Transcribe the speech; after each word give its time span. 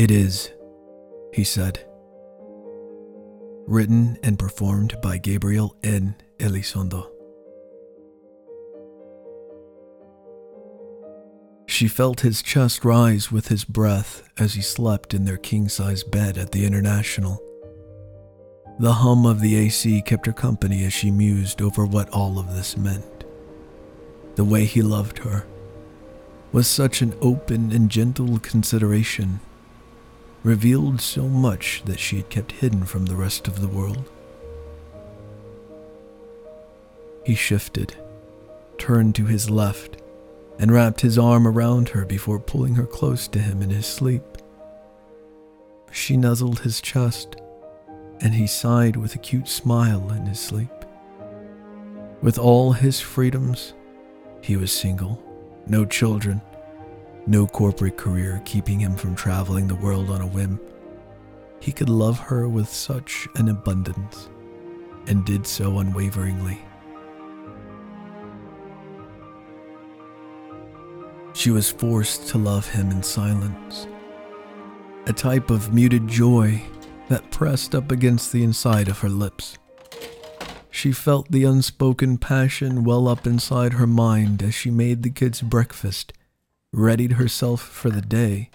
It 0.00 0.10
is, 0.10 0.50
he 1.34 1.44
said. 1.44 1.78
Written 3.66 4.16
and 4.22 4.38
performed 4.38 4.96
by 5.02 5.18
Gabriel 5.18 5.76
N. 5.84 6.14
Elizondo. 6.38 7.10
She 11.66 11.86
felt 11.86 12.20
his 12.20 12.40
chest 12.40 12.82
rise 12.82 13.30
with 13.30 13.48
his 13.48 13.66
breath 13.66 14.26
as 14.38 14.54
he 14.54 14.62
slept 14.62 15.12
in 15.12 15.26
their 15.26 15.36
king 15.36 15.68
size 15.68 16.02
bed 16.02 16.38
at 16.38 16.52
the 16.52 16.64
International. 16.64 17.38
The 18.78 18.94
hum 18.94 19.26
of 19.26 19.42
the 19.42 19.54
AC 19.54 20.00
kept 20.06 20.24
her 20.24 20.32
company 20.32 20.82
as 20.86 20.94
she 20.94 21.10
mused 21.10 21.60
over 21.60 21.84
what 21.84 22.08
all 22.08 22.38
of 22.38 22.54
this 22.54 22.74
meant. 22.74 23.24
The 24.36 24.44
way 24.44 24.64
he 24.64 24.80
loved 24.80 25.18
her 25.18 25.44
was 26.52 26.66
such 26.66 27.02
an 27.02 27.12
open 27.20 27.70
and 27.70 27.90
gentle 27.90 28.38
consideration, 28.38 29.40
revealed 30.42 31.00
so 31.00 31.28
much 31.28 31.82
that 31.84 32.00
she 32.00 32.16
had 32.16 32.30
kept 32.30 32.52
hidden 32.52 32.84
from 32.84 33.06
the 33.06 33.16
rest 33.16 33.46
of 33.46 33.60
the 33.60 33.68
world. 33.68 34.08
He 37.24 37.34
shifted, 37.34 37.96
turned 38.78 39.14
to 39.16 39.26
his 39.26 39.50
left, 39.50 40.00
and 40.58 40.72
wrapped 40.72 41.00
his 41.00 41.18
arm 41.18 41.46
around 41.46 41.90
her 41.90 42.04
before 42.04 42.38
pulling 42.38 42.74
her 42.74 42.86
close 42.86 43.28
to 43.28 43.38
him 43.38 43.62
in 43.62 43.70
his 43.70 43.86
sleep. 43.86 44.22
She 45.90 46.16
nuzzled 46.16 46.60
his 46.60 46.80
chest 46.80 47.36
and 48.20 48.34
he 48.34 48.46
sighed 48.46 48.96
with 48.96 49.14
a 49.14 49.18
cute 49.18 49.48
smile 49.48 50.10
in 50.12 50.26
his 50.26 50.38
sleep. 50.38 50.68
With 52.20 52.38
all 52.38 52.72
his 52.72 53.00
freedoms, 53.00 53.72
he 54.42 54.56
was 54.56 54.72
single, 54.72 55.22
no 55.66 55.86
children, 55.86 56.42
no 57.26 57.46
corporate 57.46 57.96
career 57.96 58.42
keeping 58.44 58.78
him 58.80 58.96
from 58.96 59.14
traveling 59.14 59.68
the 59.68 59.74
world 59.74 60.10
on 60.10 60.20
a 60.20 60.26
whim. 60.26 60.60
He 61.60 61.72
could 61.72 61.88
love 61.90 62.18
her 62.18 62.48
with 62.48 62.68
such 62.68 63.28
an 63.34 63.48
abundance, 63.48 64.28
and 65.06 65.24
did 65.24 65.46
so 65.46 65.78
unwaveringly. 65.78 66.58
She 71.32 71.50
was 71.50 71.70
forced 71.70 72.28
to 72.28 72.38
love 72.38 72.68
him 72.68 72.90
in 72.90 73.02
silence, 73.02 73.86
a 75.06 75.12
type 75.12 75.50
of 75.50 75.72
muted 75.72 76.08
joy 76.08 76.62
that 77.08 77.30
pressed 77.30 77.74
up 77.74 77.90
against 77.90 78.32
the 78.32 78.42
inside 78.42 78.88
of 78.88 78.98
her 79.00 79.08
lips. 79.08 79.58
She 80.70 80.92
felt 80.92 81.30
the 81.30 81.44
unspoken 81.44 82.18
passion 82.18 82.84
well 82.84 83.08
up 83.08 83.26
inside 83.26 83.74
her 83.74 83.86
mind 83.86 84.42
as 84.42 84.54
she 84.54 84.70
made 84.70 85.02
the 85.02 85.10
kids 85.10 85.42
breakfast, 85.42 86.12
readied 86.72 87.12
herself 87.12 87.60
for 87.60 87.90
the 87.90 88.00
day, 88.00 88.50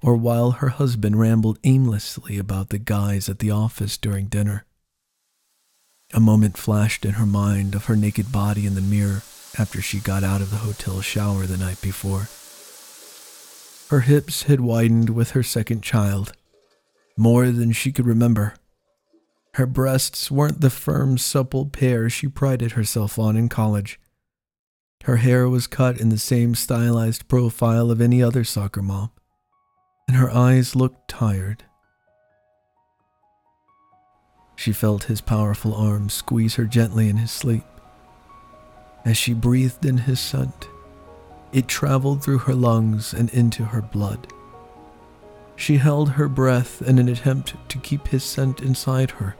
or 0.00 0.16
while 0.16 0.52
her 0.52 0.70
husband 0.70 1.18
rambled 1.18 1.58
aimlessly 1.64 2.38
about 2.38 2.70
the 2.70 2.78
guys 2.78 3.28
at 3.28 3.38
the 3.38 3.50
office 3.50 3.96
during 3.98 4.26
dinner. 4.26 4.64
A 6.14 6.20
moment 6.20 6.58
flashed 6.58 7.04
in 7.04 7.12
her 7.12 7.26
mind 7.26 7.74
of 7.74 7.86
her 7.86 7.96
naked 7.96 8.32
body 8.32 8.66
in 8.66 8.74
the 8.74 8.80
mirror 8.80 9.22
after 9.58 9.80
she 9.80 9.98
got 9.98 10.24
out 10.24 10.40
of 10.40 10.50
the 10.50 10.58
hotel 10.58 11.00
shower 11.00 11.46
the 11.46 11.56
night 11.56 11.80
before. 11.80 12.28
Her 13.90 14.00
hips 14.00 14.44
had 14.44 14.60
widened 14.60 15.10
with 15.10 15.32
her 15.32 15.42
second 15.42 15.82
child, 15.82 16.32
more 17.16 17.50
than 17.50 17.72
she 17.72 17.92
could 17.92 18.06
remember. 18.06 18.54
Her 19.54 19.66
breasts 19.66 20.30
weren't 20.30 20.62
the 20.62 20.70
firm, 20.70 21.18
supple 21.18 21.66
pair 21.66 22.08
she 22.08 22.26
prided 22.26 22.72
herself 22.72 23.18
on 23.18 23.36
in 23.36 23.50
college. 23.50 24.00
Her 25.04 25.16
hair 25.16 25.48
was 25.48 25.66
cut 25.66 26.00
in 26.00 26.10
the 26.10 26.18
same 26.18 26.54
stylized 26.54 27.26
profile 27.26 27.90
of 27.90 28.00
any 28.00 28.22
other 28.22 28.44
soccer 28.44 28.82
mom, 28.82 29.10
and 30.06 30.16
her 30.16 30.30
eyes 30.30 30.76
looked 30.76 31.08
tired. 31.08 31.64
She 34.54 34.72
felt 34.72 35.04
his 35.04 35.20
powerful 35.20 35.74
arms 35.74 36.12
squeeze 36.12 36.54
her 36.54 36.66
gently 36.66 37.08
in 37.08 37.16
his 37.16 37.32
sleep. 37.32 37.64
As 39.04 39.16
she 39.16 39.34
breathed 39.34 39.84
in 39.84 39.98
his 39.98 40.20
scent, 40.20 40.68
it 41.52 41.66
traveled 41.66 42.22
through 42.22 42.38
her 42.38 42.54
lungs 42.54 43.12
and 43.12 43.28
into 43.30 43.64
her 43.64 43.82
blood. 43.82 44.28
She 45.56 45.78
held 45.78 46.10
her 46.10 46.28
breath 46.28 46.80
in 46.80 47.00
an 47.00 47.08
attempt 47.08 47.56
to 47.70 47.78
keep 47.78 48.06
his 48.06 48.22
scent 48.22 48.60
inside 48.60 49.10
her, 49.12 49.34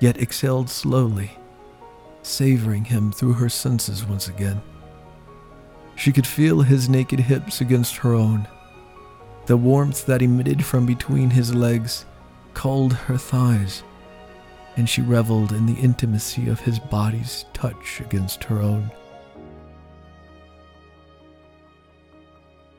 yet 0.00 0.20
exhaled 0.20 0.68
slowly, 0.68 1.30
savoring 2.22 2.84
him 2.84 3.10
through 3.10 3.34
her 3.34 3.48
senses 3.48 4.04
once 4.04 4.28
again. 4.28 4.60
She 5.94 6.12
could 6.12 6.26
feel 6.26 6.62
his 6.62 6.88
naked 6.88 7.20
hips 7.20 7.60
against 7.60 7.96
her 7.98 8.14
own. 8.14 8.48
The 9.46 9.56
warmth 9.56 10.06
that 10.06 10.22
emitted 10.22 10.64
from 10.64 10.86
between 10.86 11.30
his 11.30 11.54
legs 11.54 12.06
called 12.54 12.92
her 12.92 13.16
thighs, 13.16 13.82
and 14.76 14.88
she 14.88 15.02
reveled 15.02 15.52
in 15.52 15.66
the 15.66 15.80
intimacy 15.80 16.48
of 16.48 16.60
his 16.60 16.78
body's 16.78 17.44
touch 17.52 18.00
against 18.00 18.44
her 18.44 18.60
own. 18.60 18.90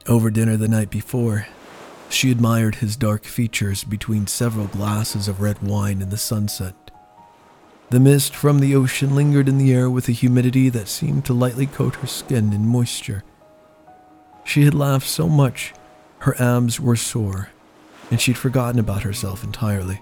Over 0.07 0.29
dinner 0.29 0.57
the 0.57 0.68
night 0.68 0.90
before, 0.90 1.47
she 2.09 2.29
admired 2.29 2.75
his 2.75 2.96
dark 2.96 3.23
features 3.23 3.84
between 3.84 4.28
several 4.28 4.68
glasses 4.68 5.28
of 5.28 5.41
red 5.41 5.62
wine 5.62 6.02
in 6.02 6.09
the 6.09 6.18
sunset. 6.18 6.82
The 7.93 7.99
mist 7.99 8.35
from 8.35 8.57
the 8.57 8.73
ocean 8.73 9.13
lingered 9.13 9.47
in 9.47 9.59
the 9.59 9.71
air 9.71 9.87
with 9.87 10.09
a 10.09 10.13
humidity 10.13 10.69
that 10.69 10.87
seemed 10.87 11.25
to 11.25 11.33
lightly 11.35 11.67
coat 11.67 11.93
her 11.97 12.07
skin 12.07 12.51
in 12.51 12.65
moisture. 12.65 13.23
She 14.43 14.63
had 14.63 14.73
laughed 14.73 15.07
so 15.07 15.29
much, 15.29 15.75
her 16.21 16.35
abs 16.41 16.79
were 16.79 16.95
sore, 16.95 17.49
and 18.09 18.19
she'd 18.19 18.35
forgotten 18.35 18.79
about 18.79 19.03
herself 19.03 19.43
entirely. 19.43 20.01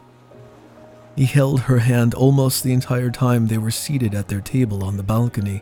He 1.17 1.25
held 1.25 1.63
her 1.63 1.79
hand 1.79 2.13
almost 2.13 2.63
the 2.63 2.71
entire 2.71 3.11
time 3.11 3.47
they 3.47 3.57
were 3.57 3.71
seated 3.71 4.15
at 4.15 4.29
their 4.29 4.39
table 4.39 4.85
on 4.85 4.95
the 4.95 5.03
balcony. 5.03 5.61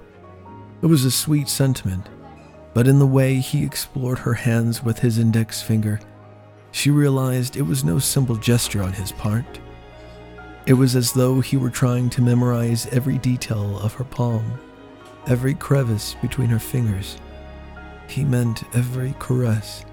It 0.83 0.85
was 0.85 1.05
a 1.05 1.09
sweet 1.09 1.49
sentiment, 1.49 2.09
but 2.75 2.87
in 2.87 2.99
the 2.99 3.07
way 3.07 3.37
he 3.37 3.65
explored 3.65 4.19
her 4.19 4.35
hands 4.35 4.83
with 4.83 4.99
his 4.99 5.17
index 5.17 5.63
finger, 5.63 5.99
she 6.71 6.91
realized 6.91 7.55
it 7.55 7.63
was 7.63 7.83
no 7.83 7.97
simple 7.97 8.35
gesture 8.35 8.83
on 8.83 8.93
his 8.93 9.11
part. 9.13 9.59
It 10.69 10.77
was 10.77 10.95
as 10.95 11.13
though 11.13 11.41
he 11.41 11.57
were 11.57 11.71
trying 11.71 12.11
to 12.11 12.21
memorize 12.21 12.85
every 12.91 13.17
detail 13.17 13.79
of 13.79 13.95
her 13.95 14.03
palm, 14.03 14.59
every 15.25 15.55
crevice 15.55 16.15
between 16.21 16.49
her 16.49 16.59
fingers. 16.59 17.17
He 18.07 18.23
meant 18.23 18.61
every 18.75 19.15
caress. 19.17 19.83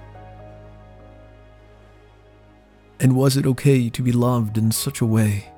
And 3.01 3.17
was 3.17 3.39
it 3.39 3.47
okay 3.47 3.89
to 3.89 4.03
be 4.03 4.13
loved 4.13 4.59
in 4.59 4.71
such 4.71 5.01
a 5.01 5.07
way 5.07 5.51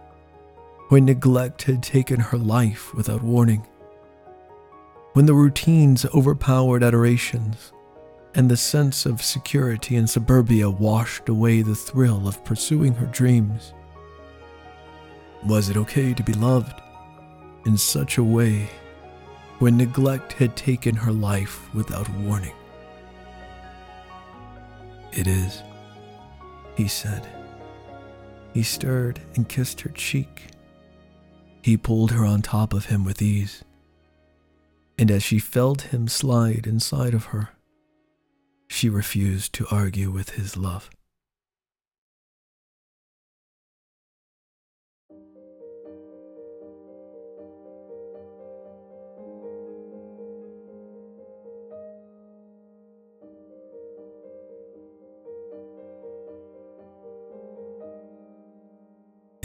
when 0.89 1.07
neglect 1.07 1.63
had 1.63 1.83
taken 1.83 2.21
her 2.21 2.39
life 2.39 2.95
without 2.95 3.25
warning? 3.25 3.67
When 5.15 5.27
the 5.27 5.35
routines 5.35 6.07
overpowered 6.15 6.85
adorations 6.85 7.73
and 8.37 8.49
the 8.49 8.57
sense 8.57 9.05
of 9.05 9.21
security 9.21 9.97
in 9.97 10.07
suburbia 10.07 10.71
washed 10.71 11.29
away 11.29 11.63
the 11.63 11.75
thrill 11.75 12.29
of 12.29 12.45
pursuing 12.45 12.95
her 12.95 13.07
dreams. 13.07 13.75
Was 15.47 15.69
it 15.69 15.77
okay 15.77 16.15
to 16.15 16.23
be 16.23 16.33
loved 16.33 16.81
in 17.65 17.77
such 17.77 18.19
a 18.19 18.25
way 18.25 18.69
when 19.59 19.77
neglect 19.77 20.33
had 20.33 20.57
taken 20.57 20.95
her 20.95 21.13
life 21.13 21.73
without 21.75 22.09
warning? 22.11 22.55
It 25.13 25.27
is, 25.27 25.63
he 26.77 26.89
said. 26.89 27.27
He 28.53 28.63
stirred 28.63 29.21
and 29.37 29.49
kissed 29.49 29.81
her 29.83 29.91
cheek. 29.91 30.49
He 31.63 31.77
pulled 31.77 32.13
her 32.13 32.25
on 32.25 32.43
top 32.43 32.73
of 32.73 32.87
him 32.87 33.05
with 33.05 33.23
ease. 33.23 33.65
And 34.99 35.11
as 35.11 35.23
she 35.23 35.39
felt 35.39 35.83
him 35.83 36.09
slide 36.09 36.67
inside 36.67 37.15
of 37.15 37.27
her, 37.27 37.51
she 38.69 38.89
refused 38.89 39.53
to 39.55 39.67
argue 39.71 40.11
with 40.11 40.31
his 40.31 40.57
love. 40.57 40.91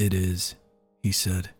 It 0.04 0.14
is, 0.14 0.56
he 1.02 1.12
said, 1.14 1.52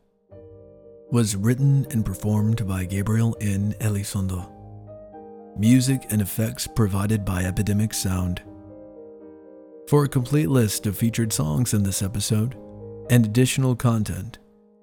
was 1.10 1.38
written 1.38 1.88
and 1.92 2.06
performed 2.06 2.68
by 2.68 2.84
Gabriel 2.84 3.38
N. 3.40 3.74
Elizondo. 3.80 4.52
Music 5.58 6.06
and 6.10 6.22
effects 6.22 6.68
provided 6.68 7.24
by 7.24 7.46
Epidemic 7.46 7.94
Sound. 7.94 8.42
For 9.88 10.04
a 10.04 10.10
complete 10.10 10.50
list 10.50 10.86
of 10.86 10.98
featured 10.98 11.32
songs 11.32 11.74
in 11.74 11.84
this 11.84 12.02
episode 12.02 12.58
and 13.10 13.26
additional 13.26 13.78
content, 13.78 14.40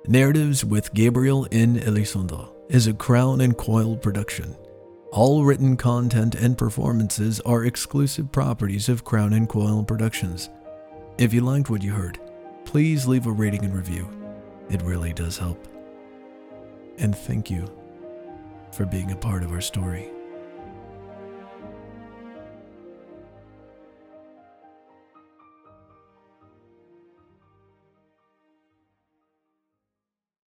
Narratives 0.09 0.65
with 0.65 0.95
Gabriel 0.95 1.47
N. 1.53 1.81
Elizondo 1.81 2.55
is 2.71 2.87
a 2.87 2.95
Crown 2.95 3.43
and 3.43 3.59
Coil 3.59 3.99
production. 3.99 4.57
All 5.13 5.45
written 5.45 5.77
content 5.77 6.35
and 6.35 6.59
performances 6.59 7.41
are 7.41 7.65
exclusive 7.65 8.33
properties 8.33 8.89
of 8.89 9.05
Crown 9.05 9.33
and 9.33 9.49
Coil 9.49 9.83
Productions. 9.85 10.51
If 11.17 11.33
you 11.33 11.41
liked 11.41 11.71
what 11.71 11.83
you 11.83 11.93
heard, 11.93 12.19
please 12.65 13.07
leave 13.07 13.27
a 13.27 13.33
rating 13.33 13.65
and 13.65 13.75
review. 13.75 14.09
It 14.69 14.83
really 14.83 15.13
does 15.13 15.39
help. 15.39 15.67
And 16.99 17.17
thank 17.17 17.51
you 17.51 17.71
for 18.73 18.85
being 18.85 19.13
a 19.13 19.17
part 19.17 19.43
of 19.43 19.53
our 19.53 19.61
story. 19.61 20.11